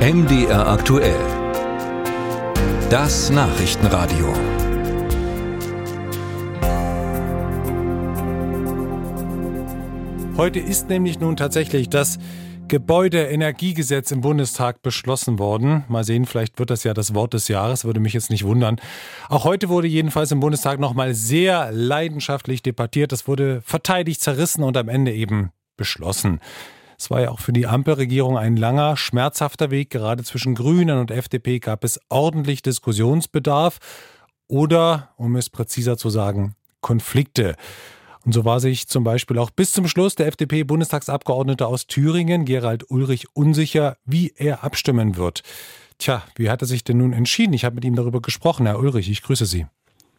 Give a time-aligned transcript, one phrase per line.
[0.00, 1.20] MDR aktuell.
[2.88, 4.32] Das Nachrichtenradio.
[10.38, 12.18] Heute ist nämlich nun tatsächlich das
[12.68, 15.84] Gebäudeenergiegesetz im Bundestag beschlossen worden.
[15.88, 18.80] Mal sehen, vielleicht wird das ja das Wort des Jahres, würde mich jetzt nicht wundern.
[19.28, 23.12] Auch heute wurde jedenfalls im Bundestag nochmal sehr leidenschaftlich debattiert.
[23.12, 26.40] Das wurde verteidigt, zerrissen und am Ende eben beschlossen.
[27.00, 29.88] Es war ja auch für die Ampelregierung ein langer, schmerzhafter Weg.
[29.88, 33.78] Gerade zwischen Grünen und FDP gab es ordentlich Diskussionsbedarf
[34.48, 37.56] oder, um es präziser zu sagen, Konflikte.
[38.26, 42.90] Und so war sich zum Beispiel auch bis zum Schluss der FDP-Bundestagsabgeordnete aus Thüringen, Gerald
[42.90, 45.42] Ulrich, unsicher, wie er abstimmen wird.
[45.96, 47.54] Tja, wie hat er sich denn nun entschieden?
[47.54, 48.66] Ich habe mit ihm darüber gesprochen.
[48.66, 49.64] Herr Ulrich, ich grüße Sie.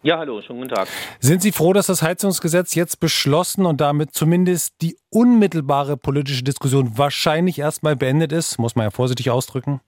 [0.03, 0.87] Ja, hallo, schönen guten Tag.
[1.19, 6.97] Sind Sie froh, dass das Heizungsgesetz jetzt beschlossen und damit zumindest die unmittelbare politische Diskussion
[6.97, 8.57] wahrscheinlich erstmal beendet ist?
[8.57, 9.79] Muss man ja vorsichtig ausdrücken.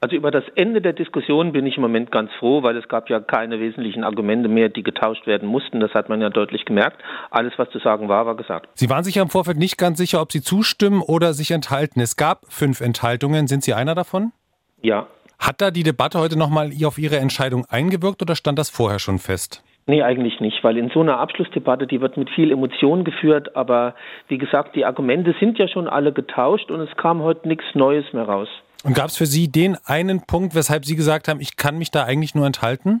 [0.00, 3.10] Also über das Ende der Diskussion bin ich im Moment ganz froh, weil es gab
[3.10, 5.80] ja keine wesentlichen Argumente mehr, die getauscht werden mussten.
[5.80, 7.02] Das hat man ja deutlich gemerkt.
[7.30, 8.68] Alles, was zu sagen war, war gesagt.
[8.74, 11.98] Sie waren sich ja im Vorfeld nicht ganz sicher, ob Sie zustimmen oder sich enthalten.
[11.98, 13.48] Es gab fünf Enthaltungen.
[13.48, 14.30] Sind Sie einer davon?
[14.82, 15.08] Ja.
[15.48, 19.18] Hat da die Debatte heute nochmal auf Ihre Entscheidung eingewirkt oder stand das vorher schon
[19.18, 19.64] fest?
[19.86, 23.94] Nee, eigentlich nicht, weil in so einer Abschlussdebatte, die wird mit viel Emotion geführt, aber
[24.28, 28.04] wie gesagt, die Argumente sind ja schon alle getauscht und es kam heute nichts Neues
[28.12, 28.48] mehr raus.
[28.84, 31.90] Und gab es für Sie den einen Punkt, weshalb Sie gesagt haben, ich kann mich
[31.90, 33.00] da eigentlich nur enthalten?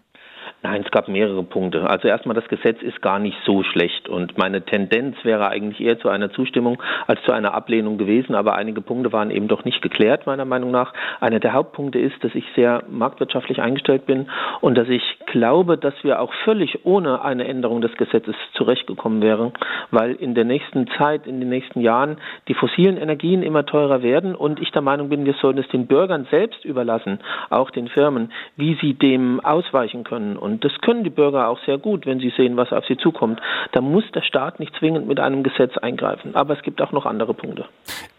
[0.60, 1.88] Nein, es gab mehrere Punkte.
[1.88, 6.00] Also erstmal, das Gesetz ist gar nicht so schlecht und meine Tendenz wäre eigentlich eher
[6.00, 9.82] zu einer Zustimmung als zu einer Ablehnung gewesen, aber einige Punkte waren eben doch nicht
[9.82, 10.92] geklärt, meiner Meinung nach.
[11.20, 14.28] Einer der Hauptpunkte ist, dass ich sehr marktwirtschaftlich eingestellt bin
[14.60, 19.52] und dass ich glaube, dass wir auch völlig ohne eine Änderung des Gesetzes zurechtgekommen wären,
[19.92, 22.16] weil in der nächsten Zeit, in den nächsten Jahren
[22.48, 25.86] die fossilen Energien immer teurer werden und ich der Meinung bin, wir sollten es den
[25.86, 30.36] Bürgern selbst überlassen, auch den Firmen, wie sie dem ausweichen können.
[30.36, 33.40] Und das können die Bürger auch sehr gut, wenn sie sehen, was auf sie zukommt.
[33.72, 36.34] Da muss der Staat nicht zwingend mit einem Gesetz eingreifen.
[36.34, 37.66] Aber es gibt auch noch andere Punkte.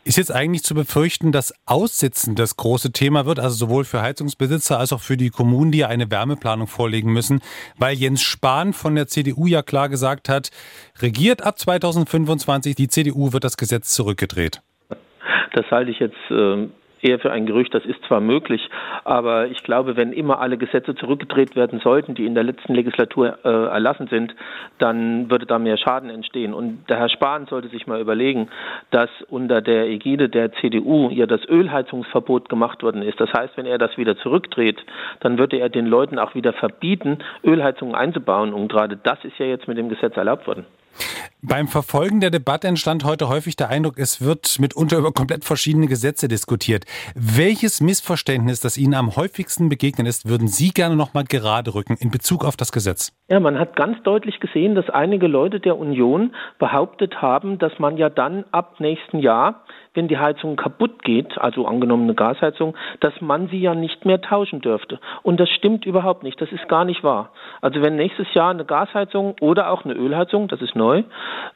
[0.04, 4.80] Ist jetzt eigentlich zu befürchten, dass Aussitzen das große Thema wird, also sowohl für Heizungsbesitzer
[4.80, 7.42] als auch für die Kommunen, die ja eine Wärmeplanung vorlegen müssen,
[7.78, 10.50] weil Jens Spahn von der CDU ja klar gesagt hat,
[11.02, 14.62] regiert ab 2025, die CDU wird das Gesetz zurückgedreht.
[15.54, 16.68] Das halte ich jetzt äh,
[17.02, 18.70] eher für ein Gerücht, das ist zwar möglich,
[19.04, 23.40] aber ich glaube, wenn immer alle Gesetze zurückgedreht werden sollten, die in der letzten Legislatur
[23.44, 24.36] äh, erlassen sind,
[24.78, 26.54] dann würde da mehr Schaden entstehen.
[26.54, 28.50] Und der Herr Spahn sollte sich mal überlegen,
[28.92, 33.20] dass unter der Ägide der CDU ja das Ölheizungsverbot gemacht worden ist.
[33.20, 34.78] Das heißt, wenn er das wieder zurückdreht,
[35.20, 38.54] dann würde er den Leuten auch wieder verbieten, Ölheizungen einzubauen.
[38.54, 40.66] Und gerade das ist ja jetzt mit dem Gesetz erlaubt worden.
[41.42, 45.88] Beim Verfolgen der Debatte entstand heute häufig der Eindruck, es wird mitunter über komplett verschiedene
[45.88, 46.84] Gesetze diskutiert.
[47.16, 51.96] Welches Missverständnis, das Ihnen am häufigsten begegnet ist, würden Sie gerne noch mal gerade rücken
[51.98, 53.18] in Bezug auf das Gesetz?
[53.30, 57.96] Ja, man hat ganz deutlich gesehen, dass einige Leute der Union behauptet haben, dass man
[57.96, 59.64] ja dann ab nächsten Jahr
[59.94, 64.22] wenn die Heizung kaputt geht, also angenommen eine Gasheizung, dass man sie ja nicht mehr
[64.22, 65.00] tauschen dürfte.
[65.24, 66.40] Und das stimmt überhaupt nicht.
[66.40, 67.32] Das ist gar nicht wahr.
[67.62, 71.04] Also wenn nächstes Jahr eine Gasheizung oder auch eine Ölheizung, das ist neu,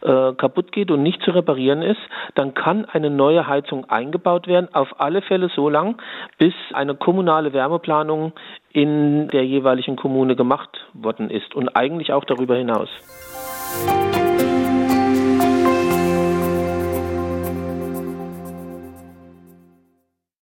[0.04, 2.02] äh, kaputt geht und nicht zu reparieren ist,
[2.36, 4.74] dann kann eine neue Heizung eingebaut werden.
[4.74, 6.02] Auf alle Fälle so lang,
[6.38, 8.34] bis eine kommunale Wärmeplanung
[8.72, 12.90] in der jeweiligen Kommune gemacht worden ist und eigentlich auch darüber hinaus.